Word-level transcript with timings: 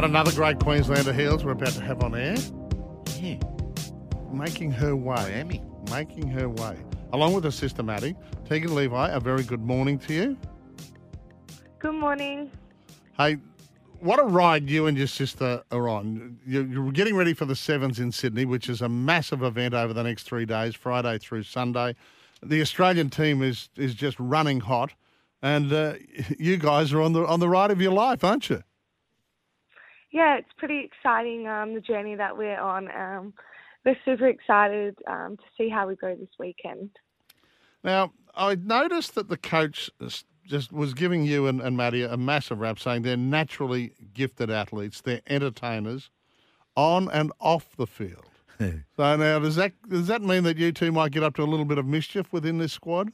And 0.00 0.12
another 0.12 0.32
great 0.32 0.58
Queenslander 0.58 1.12
Heals 1.12 1.44
we're 1.44 1.52
about 1.52 1.74
to 1.74 1.82
have 1.82 2.02
on 2.02 2.14
air. 2.14 2.34
Yeah, 3.18 3.36
Making 4.32 4.70
her 4.70 4.96
way. 4.96 5.14
Miami. 5.14 5.62
Making 5.90 6.26
her 6.28 6.48
way. 6.48 6.78
Along 7.12 7.34
with 7.34 7.44
her 7.44 7.50
sister 7.50 7.82
Maddie. 7.82 8.16
Teagan 8.48 8.70
Levi, 8.70 9.10
a 9.10 9.20
very 9.20 9.42
good 9.42 9.60
morning 9.60 9.98
to 9.98 10.14
you. 10.14 10.38
Good 11.80 11.92
morning. 11.92 12.50
Hey, 13.18 13.36
what 13.98 14.18
a 14.18 14.22
ride 14.22 14.70
you 14.70 14.86
and 14.86 14.96
your 14.96 15.06
sister 15.06 15.62
are 15.70 15.86
on. 15.86 16.38
You're 16.46 16.66
you're 16.66 16.92
getting 16.92 17.14
ready 17.14 17.34
for 17.34 17.44
the 17.44 17.54
Sevens 17.54 18.00
in 18.00 18.10
Sydney, 18.10 18.46
which 18.46 18.70
is 18.70 18.80
a 18.80 18.88
massive 18.88 19.42
event 19.42 19.74
over 19.74 19.92
the 19.92 20.02
next 20.02 20.22
three 20.22 20.46
days, 20.46 20.74
Friday 20.74 21.18
through 21.18 21.42
Sunday. 21.42 21.94
The 22.42 22.62
Australian 22.62 23.10
team 23.10 23.42
is 23.42 23.68
is 23.76 23.94
just 23.94 24.18
running 24.18 24.60
hot, 24.60 24.94
and 25.42 25.70
uh, 25.70 25.96
you 26.38 26.56
guys 26.56 26.90
are 26.94 27.02
on 27.02 27.12
the 27.12 27.26
on 27.26 27.38
the 27.38 27.50
ride 27.50 27.70
of 27.70 27.82
your 27.82 27.92
life, 27.92 28.24
aren't 28.24 28.48
you? 28.48 28.62
Yeah, 30.12 30.36
it's 30.36 30.52
pretty 30.56 30.80
exciting, 30.80 31.46
um, 31.46 31.74
the 31.74 31.80
journey 31.80 32.16
that 32.16 32.36
we're 32.36 32.58
on. 32.58 32.90
Um, 32.90 33.34
we're 33.84 33.96
super 34.04 34.26
excited 34.26 34.98
um, 35.06 35.36
to 35.36 35.42
see 35.56 35.68
how 35.68 35.86
we 35.86 35.96
go 35.96 36.14
this 36.14 36.28
weekend. 36.38 36.90
Now, 37.82 38.12
I 38.34 38.56
noticed 38.56 39.14
that 39.14 39.28
the 39.28 39.36
coach 39.36 39.90
just 40.44 40.72
was 40.72 40.94
giving 40.94 41.24
you 41.24 41.46
and, 41.46 41.60
and 41.60 41.76
Maddie 41.76 42.02
a 42.02 42.16
massive 42.16 42.60
rap, 42.60 42.78
saying 42.78 43.02
they're 43.02 43.16
naturally 43.16 43.92
gifted 44.12 44.50
athletes, 44.50 45.00
they're 45.00 45.22
entertainers, 45.28 46.10
on 46.76 47.08
and 47.10 47.32
off 47.40 47.76
the 47.76 47.86
field. 47.86 48.26
so 48.58 49.16
now, 49.16 49.38
does 49.38 49.56
that 49.56 49.72
does 49.88 50.08
that 50.08 50.22
mean 50.22 50.42
that 50.42 50.58
you 50.58 50.72
two 50.72 50.92
might 50.92 51.12
get 51.12 51.22
up 51.22 51.34
to 51.36 51.42
a 51.42 51.44
little 51.44 51.64
bit 51.64 51.78
of 51.78 51.86
mischief 51.86 52.32
within 52.32 52.58
this 52.58 52.72
squad? 52.72 53.10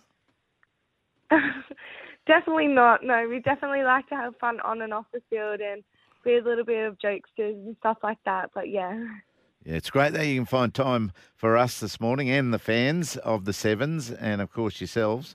definitely 2.27 2.67
not. 2.67 3.05
No, 3.05 3.29
we 3.29 3.41
definitely 3.41 3.85
like 3.85 4.09
to 4.09 4.17
have 4.17 4.35
fun 4.41 4.59
on 4.61 4.83
and 4.83 4.93
off 4.93 5.07
the 5.13 5.21
field 5.31 5.61
and 5.61 5.85
a 6.35 6.41
little 6.43 6.65
bit 6.65 6.87
of 6.87 6.99
jokesters 6.99 7.55
and 7.55 7.77
stuff 7.79 7.99
like 8.03 8.19
that. 8.25 8.51
But 8.55 8.69
yeah. 8.71 9.05
Yeah, 9.65 9.75
it's 9.75 9.91
great 9.91 10.13
that 10.13 10.27
you 10.27 10.37
can 10.37 10.47
find 10.47 10.73
time 10.73 11.13
for 11.35 11.57
us 11.57 11.81
this 11.81 12.01
morning 12.01 12.31
and 12.31 12.55
the 12.55 12.59
fans 12.59 13.17
of 13.19 13.45
the 13.47 13.53
Sevens 13.53 14.11
and, 14.11 14.41
of 14.41 14.53
course, 14.53 14.81
yourselves. 14.81 15.35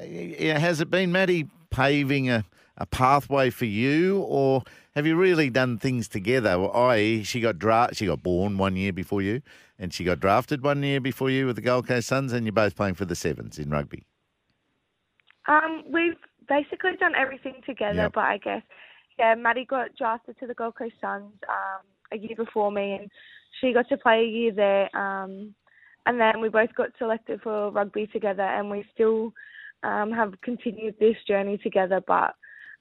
Yeah, 0.00 0.58
has 0.58 0.80
it 0.80 0.90
been, 0.90 1.10
Maddie, 1.12 1.48
paving 1.70 2.30
a, 2.30 2.44
a 2.76 2.86
pathway 2.86 3.50
for 3.50 3.64
you, 3.64 4.20
or 4.20 4.62
have 4.94 5.06
you 5.06 5.16
really 5.16 5.50
done 5.50 5.78
things 5.78 6.06
together? 6.08 6.58
Well, 6.60 6.72
i.e., 6.72 7.24
she 7.24 7.40
got 7.40 7.58
dra- 7.58 7.90
she 7.92 8.06
got 8.06 8.22
born 8.22 8.58
one 8.58 8.76
year 8.76 8.92
before 8.92 9.22
you, 9.22 9.42
and 9.78 9.92
she 9.92 10.04
got 10.04 10.20
drafted 10.20 10.62
one 10.62 10.82
year 10.84 11.00
before 11.00 11.30
you 11.30 11.46
with 11.46 11.56
the 11.56 11.62
Gold 11.62 11.88
Coast 11.88 12.06
Suns, 12.08 12.32
and 12.32 12.46
you're 12.46 12.52
both 12.52 12.76
playing 12.76 12.94
for 12.94 13.04
the 13.04 13.16
Sevens 13.16 13.58
in 13.58 13.70
rugby. 13.70 14.06
Um, 15.46 15.82
we've 15.92 16.14
basically 16.48 16.96
done 16.98 17.14
everything 17.16 17.54
together, 17.66 18.02
Yep. 18.02 18.12
but 18.14 18.24
I 18.24 18.38
guess, 18.38 18.62
yeah, 19.18 19.34
Maddie 19.34 19.64
got 19.64 19.96
drafted 19.96 20.38
to 20.40 20.46
the 20.46 20.54
Gold 20.54 20.76
Coast 20.76 20.94
Suns 21.00 21.32
um, 21.48 21.82
a 22.12 22.16
year 22.16 22.36
before 22.36 22.70
me, 22.70 22.92
and 22.92 23.10
she 23.60 23.72
got 23.72 23.88
to 23.88 23.96
play 23.96 24.20
a 24.20 24.28
year 24.28 24.52
there. 24.52 24.96
Um, 24.96 25.54
and 26.06 26.20
then 26.20 26.40
we 26.40 26.48
both 26.48 26.74
got 26.74 26.90
selected 26.98 27.40
for 27.42 27.70
rugby 27.70 28.06
together, 28.06 28.42
and 28.42 28.70
we 28.70 28.84
still 28.92 29.32
um, 29.82 30.12
have 30.12 30.40
continued 30.42 30.96
this 30.98 31.16
journey 31.26 31.58
together. 31.58 32.00
But 32.06 32.34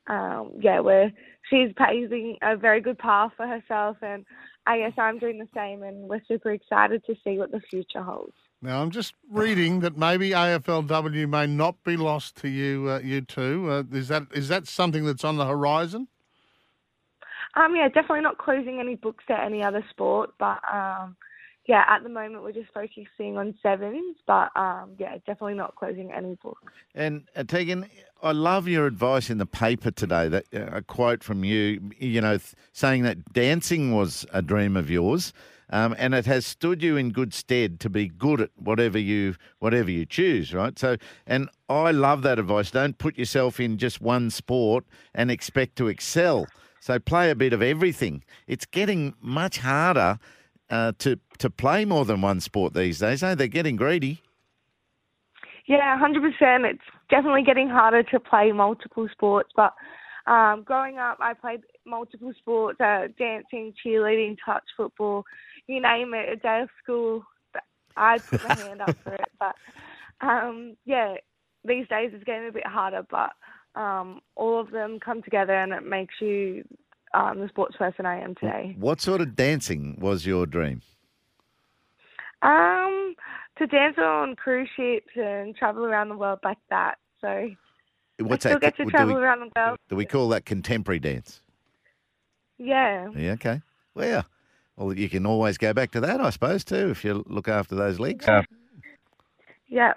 um, 0.08 0.54
yeah, 0.60 0.80
we're 0.80 1.12
she's 1.50 1.72
paving 1.78 2.38
a 2.42 2.58
very 2.58 2.82
good 2.82 2.98
path 2.98 3.32
for 3.38 3.48
herself, 3.48 3.98
and 4.02 4.26
I 4.66 4.80
guess 4.80 4.94
I'm 4.98 5.20
doing 5.20 5.40
the 5.40 5.48
same, 5.56 5.84
and 5.84 6.10
we're 6.10 6.22
super 6.28 6.52
excited 6.52 7.06
to 7.06 7.16
see 7.24 7.38
what 7.38 7.52
the 7.52 7.62
future 7.70 8.02
holds. 8.02 8.34
Now, 8.62 8.82
I'm 8.82 8.92
just 8.92 9.14
reading 9.30 9.82
that 9.82 9.98
maybe 9.98 10.30
AFLW 10.30 11.28
may 11.28 11.48
not 11.48 11.84
be 11.84 11.98
lost 11.98 12.38
to 12.38 12.48
you, 12.48 12.90
uh, 12.90 13.00
you 13.00 13.20
two. 13.20 13.70
Uh, 13.70 13.84
is 13.92 14.08
that 14.08 14.28
is 14.34 14.48
that 14.48 14.68
something 14.68 15.06
that's 15.06 15.24
on 15.24 15.38
the 15.38 15.46
horizon? 15.46 16.08
Um, 17.56 17.76
yeah, 17.76 17.88
definitely 17.88 18.22
not 18.22 18.38
closing 18.38 18.80
any 18.80 18.96
books 18.96 19.26
at 19.30 19.46
any 19.46 19.64
other 19.64 19.86
sport, 19.92 20.32
but 20.40 20.60
um, 20.72 21.16
yeah, 21.66 21.84
at 21.88 22.04
the 22.04 22.10
moment 22.10 22.44
we're 22.44 22.52
just 22.52 22.74
focusing 22.74 23.38
on 23.38 23.56
sevens, 23.62 24.18
but 24.28 24.50
um, 24.56 24.92
yeah, 24.98 25.16
definitely 25.20 25.54
not 25.54 25.76
closing 25.76 26.12
any 26.12 26.36
books. 26.42 26.74
And 26.96 27.24
uh, 27.36 27.44
Teagan, 27.44 27.90
I 28.22 28.32
love 28.32 28.68
your 28.68 28.86
advice 28.86 29.30
in 29.30 29.38
the 29.38 29.46
paper 29.46 29.92
today. 29.92 30.28
That 30.28 30.46
uh, 30.54 30.78
a 30.78 30.82
quote 30.82 31.24
from 31.24 31.44
you, 31.44 31.92
you 32.00 32.22
know, 32.22 32.38
th- 32.38 32.54
saying 32.74 33.04
that 33.04 33.34
dancing 33.34 33.94
was 33.94 34.26
a 34.34 34.42
dream 34.42 34.76
of 34.76 34.90
yours, 34.90 35.32
um, 35.70 35.96
and 35.98 36.14
it 36.14 36.26
has 36.26 36.46
stood 36.46 36.84
you 36.84 36.98
in 36.98 37.12
good 37.12 37.34
stead 37.34 37.80
to 37.82 37.90
be 37.90 38.08
good 38.10 38.42
at 38.42 38.50
whatever 38.58 38.98
you 38.98 39.36
whatever 39.60 39.90
you 39.90 40.06
choose, 40.06 40.54
right? 40.54 40.78
So, 40.78 40.98
and 41.26 41.50
I 41.70 41.92
love 41.92 42.24
that 42.24 42.40
advice. 42.40 42.72
Don't 42.72 42.98
put 42.98 43.18
yourself 43.18 43.60
in 43.60 43.78
just 43.78 44.02
one 44.02 44.32
sport 44.32 44.86
and 45.14 45.32
expect 45.32 45.78
to 45.78 45.88
excel. 45.88 46.48
So, 46.84 47.00
play 47.00 47.32
a 47.32 47.36
bit 47.36 47.54
of 47.54 47.62
everything. 47.62 48.26
It's 48.46 48.66
getting 48.66 49.14
much 49.22 49.60
harder. 49.60 50.20
Uh, 50.70 50.92
to 50.98 51.18
to 51.38 51.50
play 51.50 51.86
more 51.86 52.04
than 52.04 52.20
one 52.22 52.42
sport 52.42 52.74
these 52.74 53.00
days, 53.00 53.24
eh? 53.24 53.36
They're 53.36 53.48
getting 53.48 53.78
greedy. 53.78 54.22
Yeah, 55.66 55.98
hundred 55.98 56.24
percent. 56.24 56.66
It's 56.66 56.84
definitely 57.10 57.44
getting 57.44 57.70
harder 57.70 58.04
to 58.04 58.20
play 58.20 58.52
multiple 58.52 59.08
sports, 59.14 59.52
but 59.56 59.74
um, 60.28 60.64
growing 60.64 60.98
up, 60.98 61.20
I 61.22 61.34
played 61.36 61.62
multiple 61.86 62.34
sports: 62.38 62.82
uh, 62.82 63.08
dancing, 63.18 63.74
cheerleading, 63.86 64.36
touch 64.44 64.64
football, 64.76 65.24
you 65.68 65.82
name 65.82 66.14
it. 66.14 66.34
A 66.34 66.36
day 66.36 66.62
of 66.64 66.70
school, 66.84 67.24
I'd 67.96 68.26
put 68.26 68.44
my 68.44 68.56
hand 68.56 68.82
up 68.82 68.98
for 69.04 69.14
it. 69.14 69.32
But 69.40 69.56
um, 70.20 70.76
yeah, 70.86 71.16
these 71.64 71.88
days 71.88 72.12
it's 72.14 72.26
getting 72.26 72.50
a 72.50 72.52
bit 72.52 72.68
harder, 72.68 73.06
but 73.10 73.32
um, 73.76 74.22
all 74.36 74.60
of 74.60 74.72
them 74.72 75.00
come 75.00 75.22
together, 75.22 75.54
and 75.54 75.74
it 75.74 75.86
makes 75.86 76.16
you 76.20 76.64
um, 77.14 77.40
the 77.40 77.48
sports 77.48 77.76
person 77.78 78.06
I 78.06 78.20
am 78.22 78.36
today. 78.36 78.76
What 78.78 79.02
sort 79.02 79.22
of 79.22 79.36
dancing 79.36 79.98
was 80.00 80.26
your 80.26 80.46
dream? 80.46 80.82
Um, 82.42 83.16
to 83.58 83.68
dance 83.68 83.98
on 83.98 84.36
cruise 84.36 84.70
ships 84.76 85.12
and 85.16 85.56
travel 85.56 85.86
around 85.86 86.10
the 86.10 86.18
world 86.18 86.40
like 86.44 86.58
that. 86.70 86.98
So 87.22 87.50
What's 88.20 88.46
I 88.46 88.50
still 88.50 88.60
that? 88.60 88.78
get 88.78 88.86
to 88.86 88.92
travel 88.92 89.16
we, 89.16 89.22
around 89.22 89.40
the 89.40 89.52
world. 89.56 89.80
do 89.90 89.96
we 89.96 90.06
call 90.06 90.30
that 90.30 90.46
contemporary 90.46 91.00
dance? 91.00 91.42
Yeah. 92.58 93.10
Yeah, 93.16 93.32
okay. 93.34 93.62
Well, 93.96 94.08
yeah. 94.08 94.24
Well, 94.76 94.94
you 94.94 95.10
can 95.10 95.26
always 95.26 95.58
go 95.58 95.74
back 95.74 95.92
to 95.92 96.02
that, 96.02 96.20
I 96.20 96.30
suppose, 96.32 96.64
too, 96.64 96.90
if 96.90 97.04
you 97.06 97.24
look 97.28 97.48
after 97.48 97.76
those 97.76 98.00
legs. 98.00 98.26
Yeah. 99.68 99.94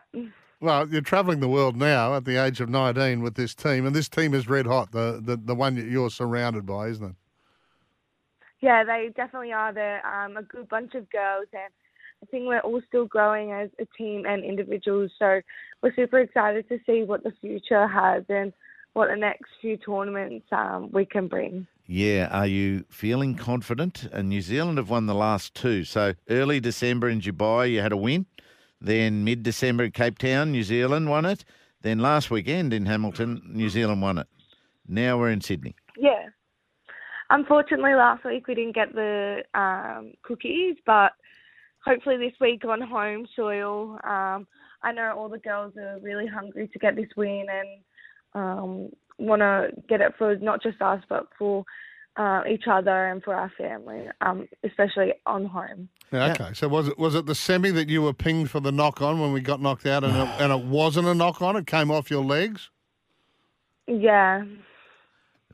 Well, 0.61 0.89
you're 0.89 1.03
travelling 1.03 1.41
the 1.41 1.49
world 1.49 1.77
now 1.77 2.15
at 2.15 2.25
the 2.25 2.37
age 2.43 2.61
of 2.61 2.71
19 2.71 3.21
with 3.21 3.35
this 3.35 3.55
team, 3.55 3.85
and 3.85 3.95
this 3.95 4.09
team 4.09 4.33
is 4.33 4.49
red 4.49 4.67
hot, 4.67 4.93
the, 4.93 5.21
the, 5.23 5.37
the 5.37 5.55
one 5.55 5.75
that 5.75 5.87
you're 5.87 6.11
surrounded 6.11 6.65
by, 6.65 6.89
isn't 6.89 7.05
it? 7.05 7.15
Yeah, 8.61 8.83
they 8.85 9.11
definitely 9.15 9.53
are. 9.53 9.73
They're 9.73 10.05
um, 10.07 10.39
a 10.39 10.43
good 10.43 10.69
bunch 10.69 10.95
of 10.95 11.11
girls, 11.11 11.47
and 11.53 11.71
I 12.23 12.27
think 12.27 12.47
we're 12.47 12.61
all 12.61 12.81
still 12.89 13.05
growing 13.05 13.53
as 13.53 13.69
a 13.79 13.87
team 13.99 14.25
and 14.27 14.43
individuals. 14.43 15.11
So 15.19 15.43
we're 15.83 15.95
super 15.95 16.21
excited 16.21 16.67
to 16.71 16.79
see 16.87 17.03
what 17.03 17.23
the 17.23 17.33
future 17.43 17.87
has 17.87 18.25
and 18.31 18.53
what 18.95 19.11
the 19.11 19.17
next 19.17 19.51
few 19.61 19.77
tournaments 19.77 20.47
um, 20.53 20.91
we 20.91 21.05
can 21.05 21.29
bring. 21.29 21.67
Yeah, 21.87 22.29
are 22.33 22.47
you 22.47 22.85
feeling 22.89 23.35
confident? 23.35 24.09
And 24.11 24.31
New 24.31 24.41
Zealand 24.41 24.79
have 24.79 24.89
won 24.89 25.05
the 25.05 25.15
last 25.15 25.55
two. 25.55 25.85
So 25.85 26.15
early 26.31 26.59
December 26.59 27.11
in 27.11 27.21
Dubai, 27.21 27.71
you 27.71 27.83
had 27.83 27.93
a 27.93 27.97
win. 27.97 28.25
Then 28.81 29.25
mid 29.25 29.43
December 29.43 29.91
Cape 29.91 30.19
Town, 30.19 30.53
New 30.53 30.63
Zealand 30.63 31.09
won 31.09 31.25
it. 31.25 31.45
Then 31.83 31.99
last 31.99 32.31
weekend 32.31 32.73
in 32.73 32.87
Hamilton, 32.87 33.43
New 33.47 33.69
Zealand 33.69 34.03
won 34.03 34.19
it. 34.19 34.27
Now 34.89 35.19
we're 35.19 35.31
in 35.31 35.41
Sydney. 35.41 35.75
Yeah. 35.97 36.29
Unfortunately, 37.31 37.95
last 37.95 38.25
week 38.25 38.47
we 38.47 38.55
didn't 38.55 38.75
get 38.75 38.95
the 38.95 39.43
um, 39.55 40.13
cookies, 40.23 40.77
but 40.85 41.13
hopefully 41.85 42.17
this 42.17 42.39
week 42.41 42.65
on 42.65 42.81
home 42.81 43.27
soil, 43.35 43.99
um, 44.05 44.47
I 44.83 44.93
know 44.93 45.15
all 45.17 45.29
the 45.29 45.39
girls 45.39 45.73
are 45.77 45.99
really 46.01 46.27
hungry 46.27 46.69
to 46.69 46.79
get 46.79 46.97
this 46.97 47.09
win 47.17 47.47
and 47.51 47.69
um, 48.35 48.91
want 49.19 49.41
to 49.41 49.71
get 49.89 50.01
it 50.01 50.15
for 50.19 50.37
not 50.37 50.63
just 50.63 50.81
us, 50.81 51.03
but 51.09 51.27
for 51.39 51.65
uh, 52.17 52.43
each 52.49 52.65
other 52.67 53.09
and 53.09 53.23
for 53.23 53.35
our 53.35 53.51
family, 53.59 54.07
um, 54.21 54.49
especially 54.65 55.13
on 55.27 55.45
home. 55.45 55.89
Yeah, 56.13 56.33
okay. 56.33 56.51
So 56.55 56.69
was 56.69 56.89
it 56.89 56.99
was 56.99 57.15
it 57.15 57.27
the 57.27 57.35
semi 57.35 57.71
that 57.71 57.89
you 57.89 58.03
were 58.03 58.15
pinged 58.15 58.51
for 58.51 58.61
the 58.61 58.73
knock 58.73 59.03
on 59.03 59.21
when 59.21 59.33
we 59.33 59.41
got 59.41 59.61
knocked 59.61 59.87
out, 59.87 60.05
and 60.05 60.17
it, 60.17 60.29
and 60.41 60.53
it 60.53 60.67
wasn't 60.67 61.09
a 61.09 61.15
knock 61.15 61.43
on? 61.43 61.57
It 61.57 61.67
came 61.67 61.91
off 61.91 62.11
your 62.11 62.25
legs. 62.25 62.71
Yeah. 63.87 64.45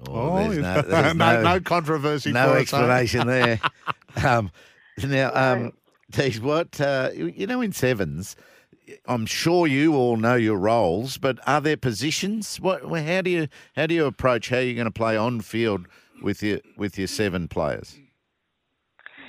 Oh, 0.09 0.51
there's 0.51 0.59
no, 0.59 0.83
there's 0.83 1.15
no, 1.17 1.43
no 1.43 1.61
controversy. 1.61 2.33
no 2.33 2.49
for 2.49 2.57
eh? 2.57 2.61
explanation 2.61 3.27
there. 3.27 3.61
um, 4.25 4.51
now, 5.03 5.33
um, 5.35 5.73
Tees, 6.13 6.41
what 6.41 6.81
uh, 6.81 7.11
you 7.15 7.27
you 7.35 7.47
know 7.47 7.61
in 7.61 7.73
sevens, 7.73 8.37
I'm 9.07 9.27
sure 9.27 9.67
you 9.67 9.95
all 9.95 10.17
know 10.17 10.35
your 10.35 10.59
roles, 10.59 11.19
but 11.19 11.39
are 11.49 11.61
there 11.61 11.77
positions? 11.77 12.61
What? 12.61 12.83
How 12.83 13.23
do 13.23 13.31
you 13.31 13.49
how 13.75 13.87
do 13.87 13.95
you 13.95 14.05
approach 14.05 14.51
how 14.51 14.59
you're 14.59 14.75
going 14.75 14.85
to 14.85 14.91
play 14.91 15.17
on 15.17 15.41
field 15.41 15.87
with 16.23 16.43
your 16.43 16.61
with 16.77 16.99
your 16.99 17.09
seven 17.09 17.49
players? 17.49 17.99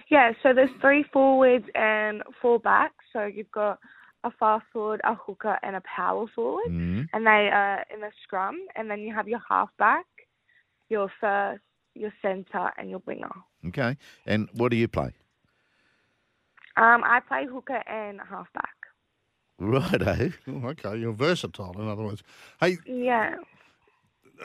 Yeah, 0.10 0.34
so 0.44 0.54
there's 0.54 0.70
three 0.82 1.04
forwards 1.12 1.66
and 1.76 2.22
four 2.42 2.60
backs. 2.60 3.04
So 3.14 3.26
you've 3.26 3.52
got 3.52 3.80
a 4.24 4.32
fast 4.32 4.66
forward, 4.72 5.02
a 5.04 5.16
hooker, 5.16 5.58
and 5.64 5.76
a 5.76 5.82
power 5.82 6.26
forward, 6.36 6.70
Mm. 6.70 7.08
and 7.14 7.26
they 7.26 7.50
are 7.52 7.84
in 7.94 8.02
the 8.02 8.12
scrum. 8.24 8.58
And 8.76 8.90
then 8.90 9.00
you 9.00 9.14
have 9.14 9.28
your 9.28 9.42
halfback, 9.50 10.06
your 10.90 11.12
first, 11.20 11.62
your 11.96 12.14
centre, 12.22 12.72
and 12.78 12.90
your 12.90 13.02
winger. 13.06 13.32
Okay, 13.68 13.98
and 14.26 14.50
what 14.54 14.70
do 14.72 14.78
you 14.78 14.88
play? 14.88 15.12
Um, 16.76 17.04
I 17.06 17.20
play 17.28 17.46
hooker 17.46 17.82
and 17.88 18.20
halfback. 18.22 18.70
Righto. 19.60 20.32
Oh, 20.48 20.68
okay, 20.70 20.98
you're 20.98 21.14
versatile. 21.14 21.74
In 21.80 21.88
other 21.88 22.04
words, 22.04 22.24
hey, 22.60 22.78
Yeah. 22.86 23.36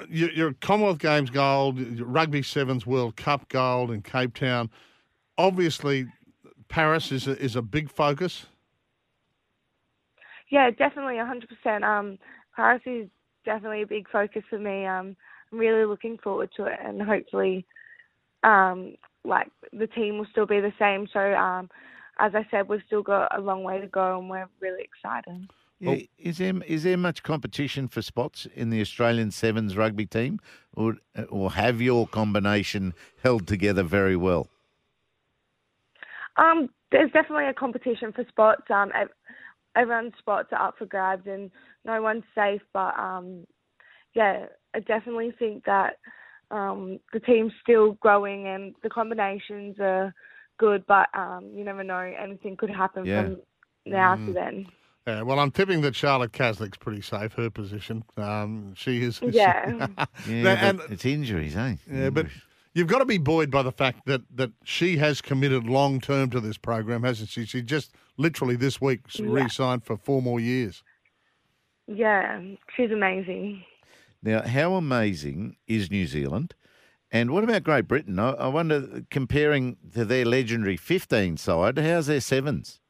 You- 0.09 0.31
you're 0.35 0.53
Commonwealth 0.55 0.99
Games 0.99 1.31
gold, 1.31 1.79
Rugby 2.01 2.43
Sevens 2.43 2.87
World 2.87 3.17
Cup 3.17 3.49
gold 3.49 3.91
in 3.91 4.03
Cape 4.03 4.35
Town. 4.35 4.71
Obviously, 5.37 6.07
Paris 6.69 7.13
is 7.13 7.27
a, 7.27 7.39
is 7.43 7.57
a 7.57 7.63
big 7.63 7.91
focus. 7.91 8.47
Yeah, 10.51 10.71
definitely, 10.71 11.17
100%. 11.17 11.85
Um, 11.85 12.19
Paris 12.57 12.83
is 12.87 13.09
definitely 13.45 13.83
a 13.83 13.87
big 13.87 14.09
focus 14.09 14.43
for 14.49 14.59
me. 14.59 14.87
Um, 14.87 15.17
I'm 15.53 15.59
really 15.59 15.85
looking 15.85 16.19
forward 16.19 16.51
to 16.57 16.65
it, 16.67 16.79
and 16.85 17.01
hopefully, 17.03 17.67
um, 18.45 18.95
like 19.25 19.49
the 19.73 19.87
team 19.87 20.19
will 20.19 20.27
still 20.31 20.47
be 20.47 20.61
the 20.61 20.73
same. 20.79 21.07
So, 21.13 21.21
um, 21.35 21.71
as 22.19 22.35
I 22.35 22.47
said, 22.51 22.69
we've 22.69 22.83
still 22.87 23.03
got 23.03 23.37
a 23.37 23.41
long 23.41 23.63
way 23.63 23.81
to 23.81 23.87
go, 23.87 24.19
and 24.19 24.29
we're 24.29 24.49
really 24.61 24.83
excited. 24.83 25.49
Yeah, 25.81 25.97
is 26.19 26.39
there 26.39 26.55
is 26.67 26.83
there 26.83 26.97
much 26.97 27.23
competition 27.23 27.87
for 27.89 28.03
spots 28.03 28.47
in 28.55 28.71
the 28.71 28.81
Australian 28.81 29.31
Sevens 29.31 29.77
rugby 29.77 30.07
team, 30.07 30.41
or 30.75 30.97
or 31.29 31.53
have 31.53 31.81
your 31.81 32.09
combination 32.09 32.95
held 33.23 33.47
together 33.47 33.85
very 33.85 34.17
well? 34.17 34.49
Um, 36.37 36.69
there's 36.91 37.11
definitely 37.13 37.47
a 37.47 37.55
competition 37.55 38.13
for 38.13 38.25
spots. 38.29 38.63
Um, 38.71 38.91
everyone's 39.77 40.15
spots 40.19 40.49
are 40.53 40.69
up 40.69 40.79
for 40.79 40.87
grabs, 40.87 41.27
and 41.27 41.51
no 41.85 42.03
one's 42.03 42.25
safe. 42.35 42.63
But 42.73 42.99
um, 42.99 43.47
yeah, 44.15 44.47
I 44.75 44.81
definitely 44.81 45.33
think 45.39 45.65
that 45.65 45.99
um, 46.51 46.99
the 47.13 47.21
team's 47.21 47.53
still 47.63 47.93
growing, 47.95 48.49
and 48.49 48.75
the 48.83 48.91
combinations 48.91 49.77
are 49.79 50.13
good. 50.59 50.85
But 50.87 51.09
um, 51.15 51.51
you 51.55 51.65
never 51.65 51.85
know; 51.85 52.13
anything 52.21 52.57
could 52.57 52.71
happen 52.71 53.07
Yeah. 53.07 53.23
from 53.23 53.37
now 53.87 54.17
to 54.17 54.33
then. 54.33 54.67
Yeah, 55.07 55.23
well, 55.23 55.39
I'm 55.39 55.51
tipping 55.51 55.81
that 55.83 55.95
Charlotte 55.97 56.33
Caslick's 56.33 56.77
pretty 56.77 57.01
safe. 57.01 57.33
Her 57.33 57.49
position, 57.51 58.05
um, 58.17 58.75
she 58.77 59.03
is. 59.03 59.21
Yeah. 59.31 59.87
Yeah, 60.29 60.69
and 60.69 60.79
but 60.79 60.91
it's 60.91 61.07
injuries, 61.07 61.57
eh? 61.57 61.77
Yeah, 61.91 62.11
but 62.11 62.27
you've 62.75 62.89
got 62.89 62.99
to 62.99 63.07
be 63.07 63.17
buoyed 63.19 63.51
by 63.51 63.63
the 63.63 63.73
fact 63.73 64.05
that, 64.07 64.21
that 64.35 64.51
she 64.65 64.99
has 64.99 65.23
committed 65.23 65.65
long 65.67 66.01
term 66.01 66.29
to 66.31 66.41
this 66.41 66.59
program, 66.59 67.05
hasn't 67.05 67.31
she? 67.31 67.47
She 67.47 67.63
just 67.63 67.93
literally 68.19 68.57
this 68.57 68.81
week 68.81 69.01
Yeah. 69.15 69.27
re-signed 69.29 69.85
for 69.85 69.97
four 69.97 70.21
more 70.21 70.41
years. 70.41 70.83
Yeah, 71.87 72.43
she's 72.77 72.91
amazing. 72.91 73.65
now 74.23 74.43
how 74.43 74.75
amazing 74.75 75.57
is 75.67 75.91
New 75.91 76.07
Zealand? 76.07 76.55
And 77.11 77.31
what 77.31 77.45
about 77.45 77.63
Great 77.65 77.89
Britain? 77.89 78.19
I, 78.19 78.33
I 78.33 78.49
wonder, 78.49 79.03
comparing 79.11 79.79
to 79.95 80.05
their 80.05 80.27
legendary 80.27 80.77
15 80.77 81.39
side, 81.39 81.79
how's 81.79 82.09
their 82.09 82.21
sevens? 82.21 82.81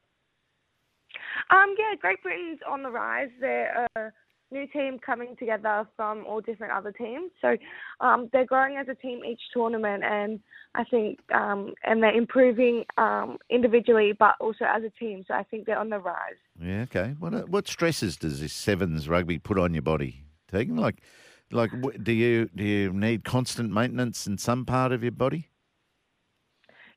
Um, 1.51 1.75
yeah, 1.79 1.97
Great 2.01 2.23
Britain's 2.23 2.61
on 2.69 2.83
the 2.83 2.91
rise. 2.91 3.31
They're 3.41 3.87
a 3.97 4.13
new 4.51 4.67
team 4.67 4.99
coming 4.99 5.37
together 5.39 5.87
from 5.97 6.25
all 6.27 6.41
different 6.41 6.73
other 6.73 6.93
teams. 6.93 7.31
So 7.41 7.57
um, 8.01 8.29
they're 8.33 8.47
growing 8.47 8.77
as 8.77 8.89
a 8.89 8.95
team 8.95 9.25
each 9.25 9.41
tournament, 9.53 10.05
and 10.05 10.41
I 10.75 10.85
think 10.85 11.21
um, 11.33 11.75
and 11.85 12.03
they're 12.03 12.17
improving 12.17 12.85
um, 12.97 13.39
individually, 13.51 14.13
but 14.19 14.35
also 14.41 14.65
as 14.65 14.83
a 14.83 14.91
team. 14.91 15.25
So 15.27 15.35
I 15.35 15.43
think 15.45 15.67
they're 15.67 15.79
on 15.79 15.91
the 15.91 15.99
rise. 15.99 16.39
Yeah, 16.61 16.83
okay. 16.83 17.15
What 17.19 17.49
what 17.49 17.69
stresses 17.69 18.17
does 18.17 18.41
this 18.41 18.53
sevens 18.53 19.09
rugby 19.09 19.39
put 19.39 19.59
on 19.59 19.75
your 19.75 19.83
body? 19.83 20.25
Teagan, 20.53 20.79
like, 20.79 21.03
like, 21.51 21.71
do 22.03 22.13
you 22.13 22.49
do 22.55 22.65
you 22.65 22.93
need 22.93 23.25
constant 23.25 23.73
maintenance 23.73 24.27
in 24.27 24.39
some 24.39 24.65
part 24.65 24.93
of 24.93 25.03
your 25.03 25.13
body? 25.13 25.49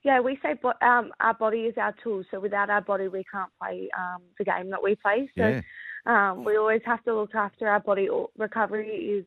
Yeah, 0.03 0.19
we 0.19 0.37
say 0.41 0.55
bo- 0.61 0.73
um, 0.81 1.11
our 1.19 1.33
body 1.33 1.61
is 1.61 1.77
our 1.77 1.93
tool. 2.03 2.23
So 2.31 2.39
without 2.39 2.69
our 2.69 2.81
body, 2.81 3.07
we 3.07 3.23
can't 3.31 3.51
play 3.61 3.89
um, 3.97 4.21
the 4.37 4.45
game 4.45 4.69
that 4.71 4.81
we 4.83 4.95
play. 4.95 5.29
So 5.37 5.47
Yeah. 5.47 5.61
um, 6.05 6.43
we 6.43 6.57
always 6.57 6.81
have 6.85 7.03
to 7.03 7.15
look 7.15 7.35
after 7.35 7.67
our 7.67 7.79
body. 7.79 8.09
Recovery 8.37 8.89
is 8.89 9.25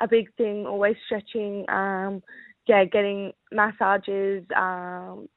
a 0.00 0.08
big 0.08 0.34
thing. 0.36 0.66
Always 0.66 0.96
stretching. 1.06 1.68
Um, 1.70 2.22
yeah, 2.66 2.84
getting 2.84 3.32
massages. 3.52 4.44
Um, 4.56 5.28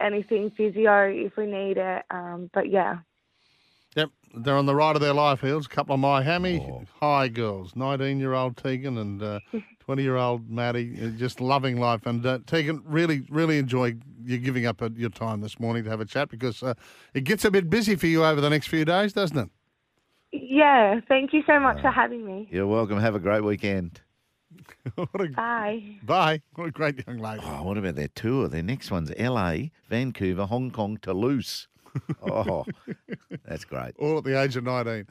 anything 0.00 0.50
physio 0.56 1.08
if 1.08 1.36
we 1.36 1.46
need 1.46 1.78
it. 1.78 2.02
Um, 2.10 2.50
but 2.52 2.70
yeah, 2.70 2.98
Yep, 3.96 4.10
they're 4.38 4.56
on 4.56 4.66
the 4.66 4.74
right 4.74 4.94
of 4.96 5.00
their 5.00 5.14
life 5.14 5.40
Heals. 5.40 5.66
A 5.66 5.68
couple 5.68 5.94
of 5.94 6.00
Miami 6.00 6.58
high 7.00 7.28
girls, 7.28 7.76
19 7.76 8.18
year 8.18 8.34
old 8.34 8.56
Teagan 8.56 8.98
and 9.00 9.40
20 9.80 10.02
year 10.02 10.16
old 10.16 10.50
Maddie, 10.50 10.98
uh, 11.00 11.08
just 11.10 11.40
loving 11.40 11.78
life. 11.78 12.04
And 12.06 12.24
uh, 12.26 12.38
Teagan, 12.40 12.82
really, 12.84 13.22
really 13.30 13.58
enjoy 13.58 13.94
you 14.24 14.38
giving 14.38 14.66
up 14.66 14.80
uh, 14.82 14.90
your 14.96 15.10
time 15.10 15.40
this 15.40 15.58
morning 15.60 15.84
to 15.84 15.90
have 15.90 16.00
a 16.00 16.04
chat 16.04 16.28
because 16.28 16.62
uh, 16.62 16.74
it 17.12 17.24
gets 17.24 17.44
a 17.44 17.50
bit 17.50 17.68
busy 17.70 17.96
for 17.96 18.06
you 18.06 18.24
over 18.24 18.40
the 18.40 18.50
next 18.50 18.68
few 18.68 18.84
days, 18.84 19.12
doesn't 19.12 19.38
it? 19.38 19.48
yeah. 20.32 21.00
Thank 21.08 21.32
you 21.32 21.42
so 21.46 21.60
much 21.60 21.80
for 21.80 21.90
having 21.90 22.24
me. 22.26 22.48
You're 22.50 22.66
welcome. 22.66 22.98
Have 22.98 23.14
a 23.14 23.20
great 23.20 23.42
weekend. 23.44 24.00
what 24.96 25.08
a, 25.20 25.28
Bye. 25.28 25.82
bye. 26.02 26.40
What 26.54 26.68
a 26.68 26.70
great 26.70 27.04
young 27.06 27.18
lady. 27.18 27.42
Oh, 27.44 27.62
what 27.64 27.76
about 27.78 27.94
their 27.96 28.08
tour? 28.08 28.48
Their 28.48 28.62
next 28.62 28.90
one's 28.90 29.12
LA, 29.18 29.56
Vancouver, 29.88 30.46
Hong 30.46 30.70
Kong, 30.70 30.98
Toulouse. 31.00 31.68
Oh, 32.20 32.64
that's 33.46 33.64
great. 33.64 33.92
All 34.00 34.18
at 34.18 34.24
the 34.24 34.40
age 34.40 34.56
of 34.56 34.64
19. 34.64 35.06